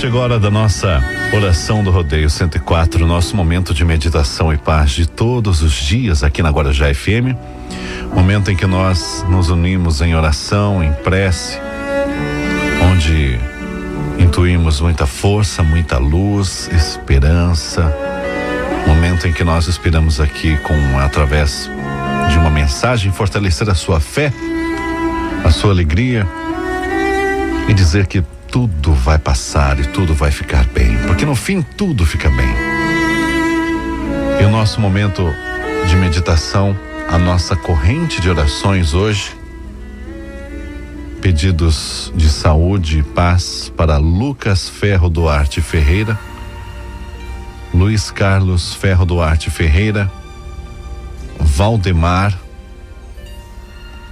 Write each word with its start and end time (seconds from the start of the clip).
Chegou 0.00 0.20
a 0.20 0.24
hora 0.24 0.38
da 0.38 0.50
nossa 0.50 1.02
oração 1.34 1.82
do 1.82 1.90
Rodeio 1.90 2.28
104, 2.28 3.06
nosso 3.06 3.34
momento 3.34 3.72
de 3.72 3.82
meditação 3.82 4.52
e 4.52 4.58
paz 4.58 4.90
de 4.90 5.08
todos 5.08 5.62
os 5.62 5.72
dias 5.72 6.22
aqui 6.22 6.42
na 6.42 6.50
Guarujá 6.50 6.92
FM. 6.92 7.34
Momento 8.14 8.50
em 8.50 8.56
que 8.56 8.66
nós 8.66 9.24
nos 9.26 9.48
unimos 9.48 10.02
em 10.02 10.14
oração, 10.14 10.84
em 10.84 10.92
prece, 10.92 11.58
onde 12.92 13.40
intuímos 14.18 14.82
muita 14.82 15.06
força, 15.06 15.62
muita 15.62 15.96
luz, 15.96 16.68
esperança. 16.74 17.90
Momento 18.86 19.26
em 19.26 19.32
que 19.32 19.44
nós 19.44 19.66
esperamos 19.66 20.20
aqui 20.20 20.58
com 20.58 20.98
através 20.98 21.70
de 22.30 22.36
uma 22.36 22.50
mensagem 22.50 23.10
fortalecer 23.10 23.70
a 23.70 23.74
sua 23.74 23.98
fé, 23.98 24.30
a 25.42 25.50
sua 25.50 25.70
alegria 25.70 26.26
e 27.66 27.72
dizer 27.72 28.06
que 28.06 28.22
tudo 28.56 28.94
vai 28.94 29.18
passar 29.18 29.78
e 29.78 29.84
tudo 29.84 30.14
vai 30.14 30.30
ficar 30.30 30.64
bem, 30.68 30.96
porque 31.06 31.26
no 31.26 31.36
fim 31.36 31.60
tudo 31.60 32.06
fica 32.06 32.30
bem. 32.30 32.48
E 34.40 34.44
o 34.46 34.48
nosso 34.48 34.80
momento 34.80 35.22
de 35.86 35.94
meditação, 35.94 36.74
a 37.06 37.18
nossa 37.18 37.54
corrente 37.54 38.18
de 38.18 38.30
orações 38.30 38.94
hoje, 38.94 39.36
pedidos 41.20 42.10
de 42.16 42.30
saúde 42.30 43.00
e 43.00 43.02
paz 43.02 43.70
para 43.76 43.98
Lucas 43.98 44.70
Ferro 44.70 45.10
Duarte 45.10 45.60
Ferreira, 45.60 46.18
Luiz 47.74 48.10
Carlos 48.10 48.72
Ferro 48.72 49.04
Duarte 49.04 49.50
Ferreira, 49.50 50.10
Valdemar, 51.38 52.34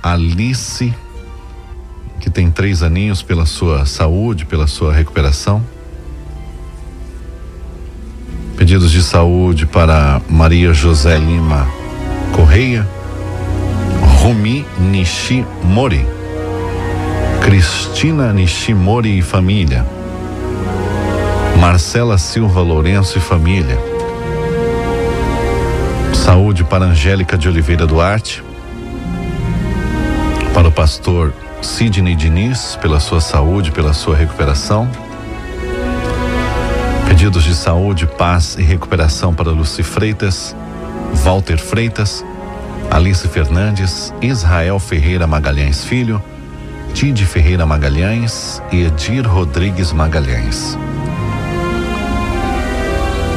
Alice 0.02 0.92
que 2.24 2.30
tem 2.30 2.50
três 2.50 2.82
aninhos, 2.82 3.20
pela 3.20 3.44
sua 3.44 3.84
saúde, 3.84 4.46
pela 4.46 4.66
sua 4.66 4.94
recuperação. 4.94 5.62
Pedidos 8.56 8.90
de 8.90 9.02
saúde 9.02 9.66
para 9.66 10.22
Maria 10.26 10.72
José 10.72 11.18
Lima 11.18 11.68
Correia, 12.34 12.88
Rumi 14.22 14.64
Nishimori, 14.78 16.06
Cristina 17.42 18.32
Nishimori 18.32 19.18
e 19.18 19.22
família, 19.22 19.84
Marcela 21.60 22.16
Silva 22.16 22.62
Lourenço 22.62 23.18
e 23.18 23.20
família. 23.20 23.78
Saúde 26.14 26.64
para 26.64 26.86
Angélica 26.86 27.36
de 27.36 27.50
Oliveira 27.50 27.86
Duarte, 27.86 28.42
para 30.54 30.68
o 30.68 30.72
pastor 30.72 31.34
Sidney 31.64 32.14
Diniz, 32.14 32.76
pela 32.80 33.00
sua 33.00 33.20
saúde, 33.20 33.72
pela 33.72 33.92
sua 33.92 34.14
recuperação. 34.14 34.88
Pedidos 37.08 37.42
de 37.42 37.54
saúde, 37.54 38.06
paz 38.06 38.56
e 38.58 38.62
recuperação 38.62 39.34
para 39.34 39.50
Luci 39.50 39.82
Freitas, 39.82 40.54
Walter 41.24 41.58
Freitas, 41.58 42.24
Alice 42.90 43.26
Fernandes, 43.28 44.12
Israel 44.20 44.78
Ferreira 44.78 45.26
Magalhães 45.26 45.84
Filho, 45.84 46.22
Tide 46.92 47.24
Ferreira 47.24 47.64
Magalhães 47.64 48.62
e 48.70 48.82
Edir 48.82 49.26
Rodrigues 49.26 49.90
Magalhães. 49.90 50.78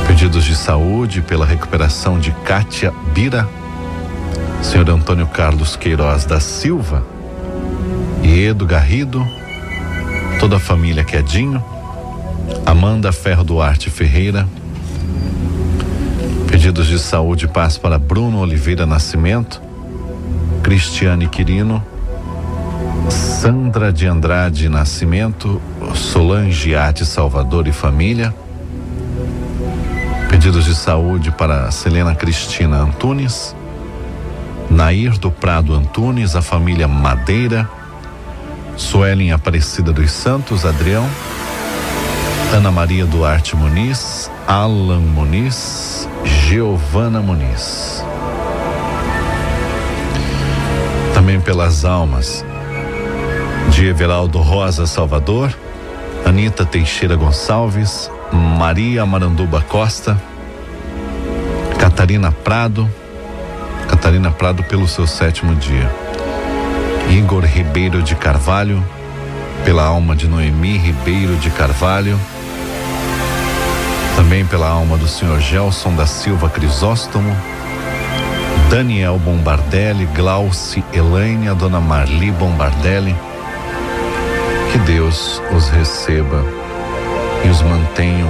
Pedidos 0.06 0.44
de 0.44 0.56
saúde 0.56 1.22
pela 1.22 1.46
recuperação 1.46 2.20
de 2.20 2.32
Kátia 2.46 2.94
Bira, 3.14 3.48
Senhor 4.62 4.90
Antônio 4.90 5.28
Carlos 5.28 5.76
Queiroz 5.76 6.26
da 6.26 6.40
Silva, 6.40 7.17
Edo 8.30 8.66
Garrido, 8.66 9.26
toda 10.40 10.58
a 10.58 10.60
família 10.60 11.04
Quedinho, 11.04 11.64
Amanda 12.66 13.12
Ferro 13.12 13.44
Duarte 13.44 13.90
Ferreira, 13.90 14.48
pedidos 16.48 16.88
de 16.88 17.00
saúde 17.00 17.46
e 17.46 17.48
paz 17.48 17.78
para 17.78 17.98
Bruno 17.98 18.40
Oliveira 18.40 18.86
Nascimento, 18.86 19.62
Cristiane 20.62 21.28
Quirino, 21.28 21.84
Sandra 23.10 23.92
de 23.94 24.06
Andrade 24.06 24.68
Nascimento, 24.68 25.62
Solange 25.96 26.76
Ate 26.76 27.06
Salvador 27.06 27.68
e 27.68 27.72
família, 27.72 28.36
pedidos 30.30 30.66
de 30.66 30.76
saúde 30.76 31.32
para 31.32 31.72
Selena 31.72 32.14
Cristina 32.14 32.78
Antunes, 32.78 33.56
Nair 34.70 35.18
do 35.18 35.32
Prado 35.32 35.74
Antunes, 35.74 36.36
a 36.36 36.42
família 36.42 36.88
Madeira, 36.88 37.70
Suelen 38.78 39.32
Aparecida 39.32 39.92
dos 39.92 40.12
Santos, 40.12 40.64
Adrião, 40.64 41.10
Ana 42.54 42.72
Maria 42.72 43.06
Duarte 43.06 43.56
Muniz, 43.56 44.32
Alan 44.48 45.00
Muniz, 45.00 46.08
Giovana 46.24 47.20
Muniz. 47.20 48.04
Também 51.14 51.42
pelas 51.42 51.84
almas 51.84 52.46
de 53.72 53.88
Everaldo 53.88 54.40
Rosa 54.40 54.86
Salvador, 54.86 55.52
Anita 56.24 56.64
Teixeira 56.64 57.16
Gonçalves, 57.16 58.12
Maria 58.32 59.06
Maranduba 59.06 59.62
Costa, 59.62 60.22
Catarina 61.80 62.32
Prado, 62.32 62.90
Catarina 63.88 64.32
Prado 64.32 64.64
pelo 64.64 64.88
seu 64.88 65.08
sétimo 65.08 65.56
dia. 65.56 66.07
Igor 67.18 67.44
Ribeiro 67.44 68.04
de 68.04 68.16
Carvalho, 68.16 68.84
pela 69.66 69.84
alma 69.84 70.16
de 70.16 70.28
Noemi 70.28 70.78
Ribeiro 70.78 71.36
de 71.38 71.50
Carvalho, 71.50 72.16
também 74.16 74.46
pela 74.46 74.70
alma 74.70 74.98
do 74.98 75.08
senhor 75.08 75.40
Gelson 75.40 75.96
da 75.96 76.06
Silva 76.06 76.48
Crisóstomo, 76.48 77.36
Daniel 78.70 79.18
Bombardelli, 79.18 80.06
Glauci 80.16 80.84
Elaine, 80.94 81.50
a 81.50 81.56
dona 81.56 81.82
Marli 81.82 82.30
Bombardelli. 82.30 83.16
Que 84.72 84.78
Deus 84.78 85.42
os 85.52 85.70
receba 85.70 86.46
e 87.44 87.50
os 87.50 87.64
mantenham 87.64 88.30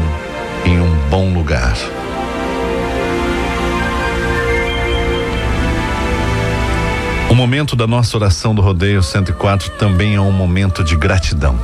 em 0.64 0.80
um 0.80 0.98
bom 1.10 1.34
lugar. 1.34 1.76
Momento 7.38 7.76
da 7.76 7.86
nossa 7.86 8.18
oração 8.18 8.56
do 8.56 8.64
Rodeio 8.64 9.04
104 9.04 9.70
também 9.78 10.16
é 10.16 10.20
um 10.20 10.32
momento 10.32 10.84
de 10.84 10.96
gratidão. 10.96 11.56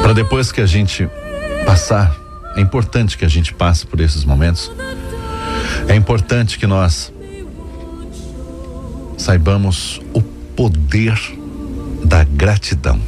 Para 0.00 0.12
depois 0.12 0.52
que 0.52 0.60
a 0.60 0.66
gente 0.66 1.10
passar, 1.66 2.14
é 2.54 2.60
importante 2.60 3.18
que 3.18 3.24
a 3.24 3.28
gente 3.28 3.52
passe 3.52 3.84
por 3.84 3.98
esses 3.98 4.24
momentos. 4.24 4.70
É 5.88 5.96
importante 5.96 6.56
que 6.56 6.68
nós 6.68 7.12
saibamos 9.16 10.00
o 10.14 10.22
poder 10.22 11.20
da 12.04 12.22
gratidão. 12.22 13.00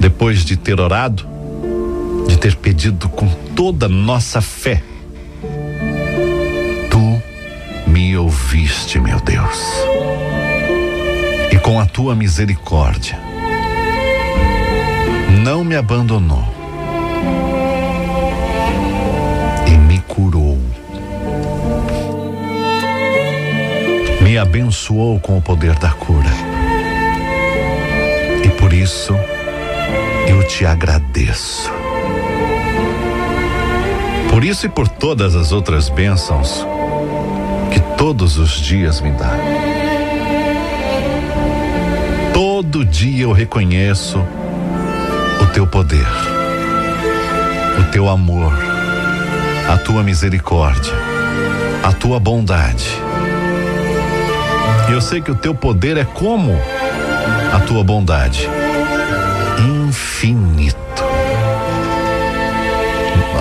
Depois 0.00 0.42
de 0.42 0.56
ter 0.56 0.80
orado, 0.80 1.22
de 2.26 2.38
ter 2.38 2.56
pedido 2.56 3.10
com 3.10 3.28
toda 3.54 3.90
nossa 3.90 4.40
fé, 4.40 4.82
ouviste, 8.28 9.00
meu 9.00 9.18
Deus, 9.20 9.58
e 11.50 11.56
com 11.56 11.80
a 11.80 11.86
tua 11.86 12.14
misericórdia 12.14 13.18
não 15.42 15.64
me 15.64 15.74
abandonou 15.74 16.44
e 19.66 19.70
me 19.70 19.98
curou, 20.00 20.58
me 24.20 24.36
abençoou 24.36 25.18
com 25.20 25.38
o 25.38 25.42
poder 25.42 25.74
da 25.78 25.92
cura, 25.92 26.30
e 28.44 28.48
por 28.60 28.74
isso 28.74 29.14
eu 30.26 30.46
te 30.46 30.66
agradeço. 30.66 31.72
Por 34.28 34.44
isso 34.44 34.66
e 34.66 34.68
por 34.68 34.86
todas 34.86 35.34
as 35.34 35.50
outras 35.50 35.88
bênçãos 35.88 36.66
todos 37.98 38.38
os 38.38 38.52
dias 38.52 39.00
me 39.00 39.10
dá. 39.10 39.36
Todo 42.32 42.84
dia 42.84 43.24
eu 43.24 43.32
reconheço 43.32 44.24
o 45.42 45.46
teu 45.46 45.66
poder, 45.66 46.06
o 47.80 47.90
teu 47.90 48.08
amor, 48.08 48.52
a 49.68 49.76
tua 49.78 50.04
misericórdia, 50.04 50.92
a 51.82 51.92
tua 51.92 52.20
bondade. 52.20 52.88
E 54.88 54.92
eu 54.92 55.00
sei 55.00 55.20
que 55.20 55.32
o 55.32 55.34
teu 55.34 55.54
poder 55.54 55.96
é 55.96 56.04
como 56.04 56.52
a 57.52 57.58
tua 57.60 57.82
bondade 57.82 58.48
infinito. 59.58 60.78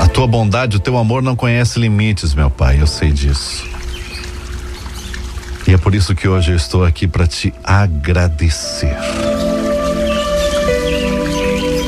A 0.01 0.07
tua 0.07 0.27
bondade, 0.27 0.77
o 0.77 0.79
teu 0.79 0.97
amor 0.97 1.21
não 1.21 1.35
conhece 1.35 1.79
limites, 1.79 2.33
meu 2.33 2.49
Pai, 2.49 2.81
eu 2.81 2.87
sei 2.87 3.11
disso. 3.11 3.76
E 5.67 5.73
é 5.73 5.77
por 5.77 5.93
isso 5.93 6.15
que 6.15 6.29
hoje 6.29 6.53
eu 6.53 6.55
estou 6.55 6.85
aqui 6.85 7.05
para 7.05 7.27
te 7.27 7.53
agradecer. 7.61 8.95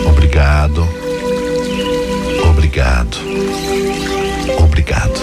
Obrigado. 0.06 0.86
Obrigado. 2.50 3.18
Obrigado. 4.60 5.20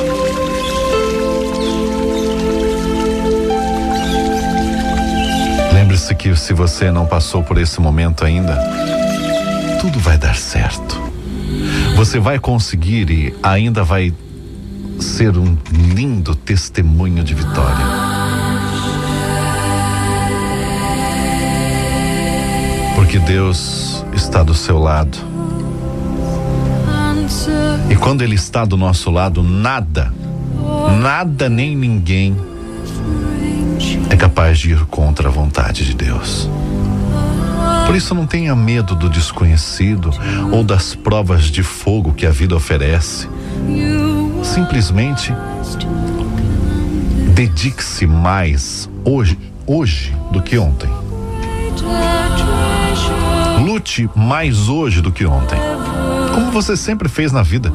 Lembre-se 5.74 6.14
que 6.14 6.34
se 6.34 6.54
você 6.54 6.90
não 6.90 7.04
passou 7.04 7.42
por 7.42 7.58
esse 7.58 7.78
momento 7.78 8.24
ainda, 8.24 8.58
tudo 9.82 10.00
vai 10.00 10.16
dar 10.16 10.34
certo. 10.34 10.98
Você 11.94 12.18
vai 12.18 12.38
conseguir 12.38 13.10
e 13.10 13.34
ainda 13.42 13.84
vai 13.84 14.14
ser 14.98 15.36
um 15.36 15.58
lindo 15.94 16.34
testemunho 16.34 17.22
de 17.22 17.34
vitória. 17.34 18.05
Porque 23.16 23.32
Deus 23.32 24.04
está 24.12 24.42
do 24.42 24.54
seu 24.54 24.78
lado. 24.78 25.16
E 27.88 27.96
quando 27.96 28.20
Ele 28.20 28.34
está 28.34 28.66
do 28.66 28.76
nosso 28.76 29.10
lado, 29.10 29.42
nada, 29.42 30.12
nada 31.00 31.48
nem 31.48 31.74
ninguém 31.74 32.36
é 34.10 34.16
capaz 34.16 34.58
de 34.58 34.72
ir 34.72 34.84
contra 34.86 35.28
a 35.28 35.30
vontade 35.30 35.86
de 35.86 35.94
Deus. 35.94 36.50
Por 37.86 37.96
isso 37.96 38.14
não 38.14 38.26
tenha 38.26 38.54
medo 38.54 38.94
do 38.94 39.08
desconhecido 39.08 40.10
ou 40.52 40.62
das 40.62 40.94
provas 40.94 41.44
de 41.44 41.62
fogo 41.62 42.12
que 42.12 42.26
a 42.26 42.30
vida 42.30 42.54
oferece. 42.54 43.26
Simplesmente 44.42 45.32
dedique-se 47.34 48.06
mais 48.06 48.90
hoje, 49.04 49.38
hoje 49.66 50.14
do 50.30 50.42
que 50.42 50.58
ontem. 50.58 50.90
Lute 53.60 54.08
mais 54.14 54.68
hoje 54.68 55.00
do 55.00 55.10
que 55.10 55.26
ontem. 55.26 55.58
Como 56.34 56.50
você 56.50 56.76
sempre 56.76 57.08
fez 57.08 57.32
na 57.32 57.42
vida. 57.42 57.72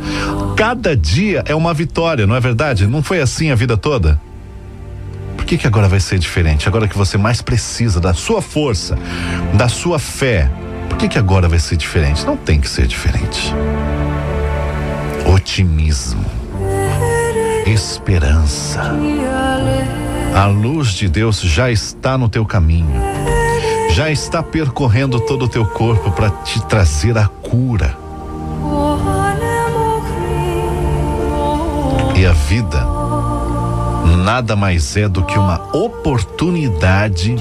Cada 0.55 0.95
dia 0.95 1.43
é 1.47 1.55
uma 1.55 1.73
vitória, 1.73 2.27
não 2.27 2.35
é 2.35 2.39
verdade? 2.39 2.87
Não 2.87 3.01
foi 3.01 3.19
assim 3.19 3.51
a 3.51 3.55
vida 3.55 3.75
toda? 3.75 4.19
que, 5.51 5.57
que 5.57 5.67
agora 5.67 5.89
vai 5.89 5.99
ser 5.99 6.17
diferente? 6.17 6.69
Agora 6.69 6.87
que 6.87 6.97
você 6.97 7.17
mais 7.17 7.41
precisa 7.41 7.99
da 7.99 8.13
sua 8.13 8.41
força, 8.41 8.97
da 9.53 9.67
sua 9.67 9.99
fé, 9.99 10.49
por 10.87 10.97
que, 10.97 11.09
que 11.09 11.19
agora 11.19 11.49
vai 11.49 11.59
ser 11.59 11.75
diferente? 11.75 12.25
Não 12.25 12.37
tem 12.37 12.61
que 12.61 12.69
ser 12.69 12.87
diferente. 12.87 13.53
Otimismo, 15.25 16.23
esperança. 17.65 18.93
A 20.33 20.45
luz 20.45 20.93
de 20.93 21.09
Deus 21.09 21.41
já 21.41 21.69
está 21.69 22.17
no 22.17 22.29
teu 22.29 22.45
caminho, 22.45 22.95
já 23.93 24.09
está 24.09 24.41
percorrendo 24.41 25.19
todo 25.19 25.45
o 25.45 25.47
teu 25.47 25.65
corpo 25.65 26.11
para 26.11 26.29
te 26.29 26.61
trazer 26.65 27.17
a 27.17 27.27
cura. 27.27 27.97
E 32.15 32.25
a 32.25 32.31
vida 32.31 32.85
nada 34.23 34.55
mais 34.55 34.95
é 34.95 35.07
do 35.09 35.23
que 35.23 35.37
uma 35.37 35.61
oportunidade 35.75 37.35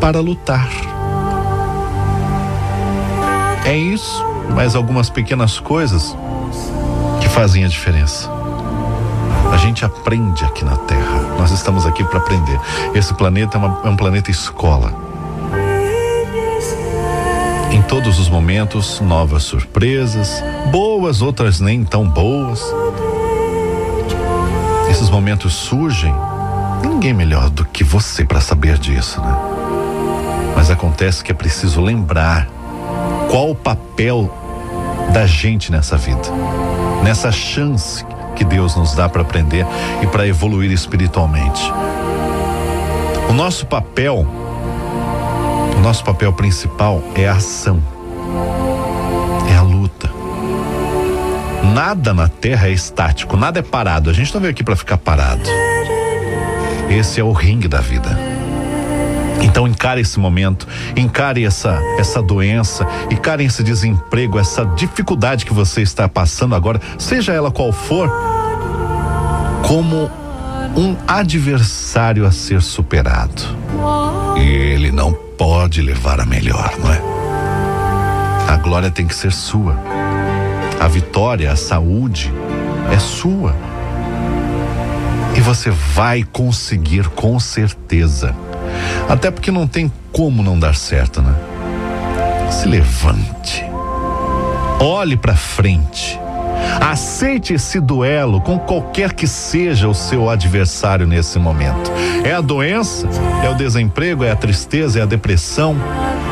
para 0.00 0.20
lutar. 0.20 0.68
É 3.64 3.76
isso, 3.76 4.24
mas 4.54 4.76
algumas 4.76 5.10
pequenas 5.10 5.58
coisas 5.58 6.16
que 7.20 7.28
fazem 7.28 7.64
a 7.64 7.68
diferença. 7.68 8.30
A 9.52 9.56
gente 9.56 9.84
aprende 9.84 10.44
aqui 10.44 10.64
na 10.64 10.76
Terra. 10.76 11.36
Nós 11.38 11.50
estamos 11.50 11.84
aqui 11.84 12.04
para 12.04 12.18
aprender. 12.18 12.60
Esse 12.94 13.12
planeta 13.14 13.56
é, 13.56 13.58
uma, 13.58 13.80
é 13.84 13.88
um 13.88 13.96
planeta 13.96 14.30
escola. 14.30 15.07
Todos 17.88 18.18
os 18.18 18.28
momentos, 18.28 19.00
novas 19.00 19.42
surpresas, 19.42 20.42
boas, 20.70 21.22
outras 21.22 21.58
nem 21.58 21.84
tão 21.84 22.08
boas 22.08 22.62
esses 24.90 25.10
momentos 25.10 25.54
surgem, 25.54 26.14
ninguém 26.82 27.12
melhor 27.12 27.50
do 27.50 27.64
que 27.64 27.84
você 27.84 28.24
para 28.24 28.40
saber 28.40 28.78
disso, 28.78 29.20
né? 29.20 29.36
Mas 30.56 30.70
acontece 30.70 31.22
que 31.22 31.30
é 31.30 31.34
preciso 31.34 31.80
lembrar 31.80 32.48
qual 33.30 33.50
o 33.50 33.54
papel 33.54 34.28
da 35.12 35.26
gente 35.26 35.70
nessa 35.70 35.96
vida, 35.96 36.28
nessa 37.04 37.30
chance 37.30 38.04
que 38.34 38.44
Deus 38.44 38.74
nos 38.74 38.94
dá 38.94 39.08
para 39.08 39.22
aprender 39.22 39.66
e 40.02 40.06
para 40.06 40.26
evoluir 40.26 40.72
espiritualmente. 40.72 41.62
O 43.28 43.32
nosso 43.32 43.66
papel, 43.66 44.26
nosso 45.88 46.04
papel 46.04 46.30
principal 46.34 47.02
é 47.14 47.26
a 47.26 47.32
ação. 47.32 47.82
Nada 51.74 52.12
na 52.12 52.28
Terra 52.28 52.68
é 52.68 52.72
estático, 52.72 53.38
nada 53.38 53.60
é 53.60 53.62
parado. 53.62 54.10
A 54.10 54.12
gente 54.12 54.34
não 54.34 54.40
veio 54.40 54.50
aqui 54.50 54.62
para 54.62 54.76
ficar 54.76 54.98
parado. 54.98 55.48
Esse 56.90 57.20
é 57.20 57.24
o 57.24 57.32
ringue 57.32 57.68
da 57.68 57.80
vida. 57.80 58.18
Então 59.40 59.66
encare 59.66 60.02
esse 60.02 60.18
momento, 60.18 60.68
encare 60.94 61.42
essa 61.46 61.80
essa 61.98 62.20
doença, 62.20 62.86
encare 63.10 63.44
esse 63.44 63.62
desemprego, 63.62 64.38
essa 64.38 64.66
dificuldade 64.66 65.46
que 65.46 65.54
você 65.54 65.80
está 65.80 66.06
passando 66.06 66.54
agora, 66.54 66.78
seja 66.98 67.32
ela 67.32 67.50
qual 67.50 67.72
for, 67.72 68.10
como 69.66 70.10
um 70.76 70.94
adversário 71.06 72.26
a 72.26 72.30
ser 72.30 72.60
superado. 72.60 73.42
E 74.36 74.42
ele 74.42 74.92
não 74.92 75.27
pode 75.38 75.80
levar 75.80 76.20
a 76.20 76.26
melhor, 76.26 76.76
não 76.78 76.92
é? 76.92 77.00
A 78.48 78.56
glória 78.56 78.90
tem 78.90 79.06
que 79.06 79.14
ser 79.14 79.32
sua. 79.32 79.78
A 80.80 80.88
vitória, 80.88 81.52
a 81.52 81.56
saúde 81.56 82.32
é 82.92 82.98
sua. 82.98 83.54
E 85.36 85.40
você 85.40 85.70
vai 85.70 86.24
conseguir 86.24 87.08
com 87.10 87.38
certeza. 87.38 88.34
Até 89.08 89.30
porque 89.30 89.52
não 89.52 89.66
tem 89.66 89.90
como 90.12 90.42
não 90.42 90.58
dar 90.58 90.74
certo, 90.74 91.22
né? 91.22 91.34
Se 92.50 92.66
levante. 92.66 93.64
Olhe 94.80 95.16
para 95.16 95.36
frente. 95.36 96.18
Aceite 96.80 97.54
esse 97.54 97.80
duelo 97.80 98.40
com 98.40 98.58
qualquer 98.58 99.12
que 99.12 99.26
seja 99.26 99.88
o 99.88 99.94
seu 99.94 100.30
adversário 100.30 101.06
nesse 101.06 101.38
momento. 101.38 101.90
É 102.24 102.32
a 102.32 102.40
doença? 102.40 103.08
É 103.44 103.50
o 103.50 103.54
desemprego? 103.54 104.24
É 104.24 104.30
a 104.30 104.36
tristeza? 104.36 105.00
É 105.00 105.02
a 105.02 105.06
depressão? 105.06 105.76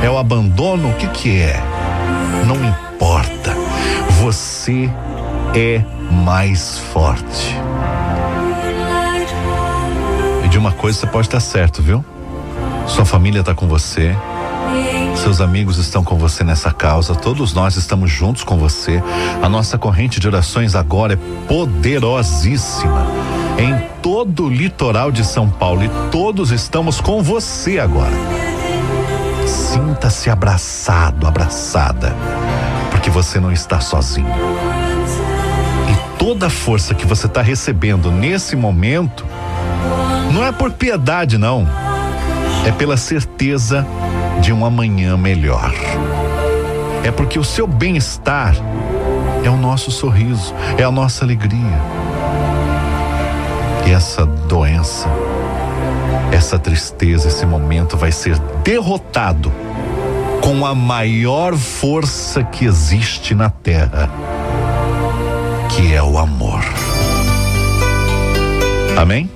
É 0.03 0.11
o 0.11 0.19
abandono? 0.19 0.91
O 0.91 0.95
que 0.95 1.07
que 1.09 1.41
é? 1.41 1.61
Não 2.47 2.57
importa 2.65 3.55
você 4.21 4.91
é 5.55 5.83
mais 6.11 6.79
forte. 6.79 7.57
E 10.45 10.49
de 10.49 10.59
uma 10.59 10.73
coisa 10.73 11.01
você 11.01 11.07
pode 11.07 11.27
estar 11.27 11.41
certo, 11.41 11.83
viu? 11.83 12.05
Sua 12.87 13.05
família 13.05 13.41
está 13.41 13.55
com 13.55 13.67
você. 13.67 14.17
Seus 15.17 15.41
amigos 15.41 15.79
estão 15.79 16.05
com 16.05 16.17
você 16.17 16.45
nessa 16.45 16.71
causa, 16.73 17.15
todos 17.15 17.53
nós 17.53 17.77
estamos 17.77 18.11
juntos 18.11 18.45
com 18.45 18.57
você. 18.57 19.03
A 19.43 19.49
nossa 19.49 19.77
corrente 19.77 20.21
de 20.21 20.29
orações 20.29 20.75
agora 20.75 21.15
é 21.15 21.49
poderosíssima 21.49 23.07
em 23.59 23.77
todo 24.01 24.45
o 24.45 24.49
litoral 24.49 25.11
de 25.11 25.25
São 25.25 25.49
Paulo 25.49 25.85
e 25.85 25.91
todos 26.11 26.53
estamos 26.53 27.01
com 27.01 27.23
você 27.23 27.79
agora. 27.79 28.15
Sinta-se 29.47 30.31
abraçado, 30.31 31.27
abraçada 31.27 32.15
que 33.07 33.11
você 33.11 33.39
não 33.39 33.53
está 33.53 33.79
sozinho. 33.79 34.27
E 35.89 36.19
toda 36.19 36.49
a 36.49 36.51
força 36.51 36.93
que 36.93 37.07
você 37.07 37.27
está 37.27 37.41
recebendo 37.41 38.11
nesse 38.11 38.57
momento 38.57 39.25
não 40.35 40.45
é 40.45 40.51
por 40.51 40.73
piedade, 40.73 41.39
não. 41.39 41.69
É 42.67 42.73
pela 42.73 42.97
certeza 42.97 43.87
de 44.41 44.53
um 44.53 44.65
amanhã 44.65 45.17
melhor. 45.17 45.73
É 47.05 47.11
porque 47.11 47.39
o 47.39 47.45
seu 47.45 47.67
bem-estar 47.67 48.55
é 49.45 49.51
o 49.51 49.57
nosso 49.57 49.91
sorriso, 49.91 50.55
é 50.77 50.83
a 50.83 50.91
nossa 50.91 51.25
alegria. 51.25 51.81
E 53.87 53.93
essa 53.93 54.27
doença, 54.27 55.09
essa 56.33 56.59
tristeza, 56.59 57.29
esse 57.29 57.47
momento 57.47 57.97
vai 57.97 58.11
ser 58.11 58.39
derrotado 58.65 59.53
com 60.43 60.67
a 60.67 60.75
maior 60.75 61.55
força 61.55 62.43
que 62.43 62.65
existe 62.65 63.35
na 63.35 63.51
terra, 63.51 64.11
que 65.69 65.95
é 65.95 66.03
o 66.03 66.19
amor. 66.19 66.61
Amém? 68.97 69.31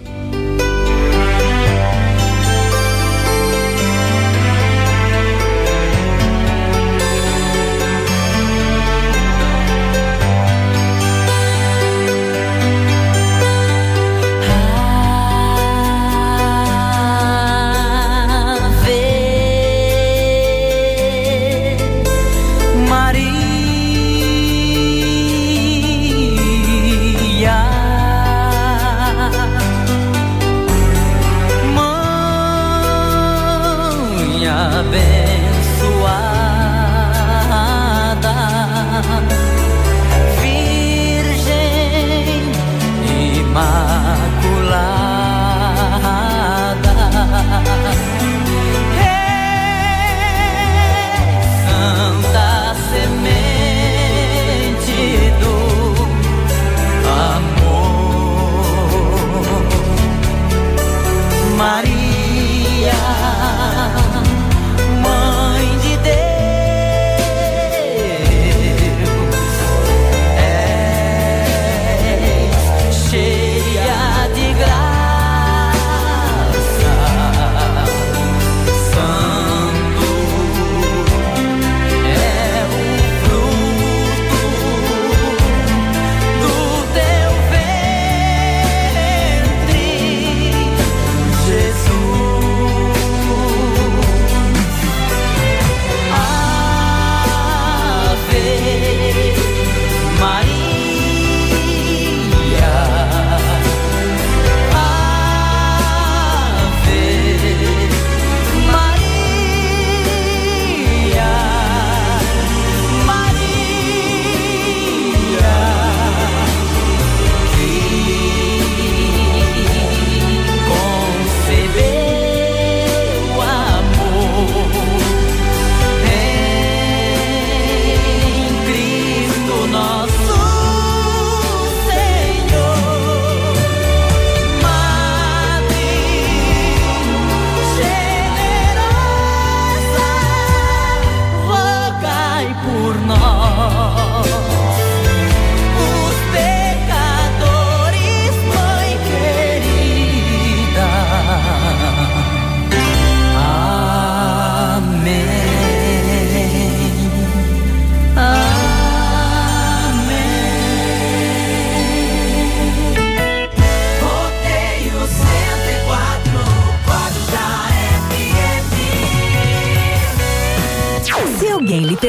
abençoar. 34.80 36.39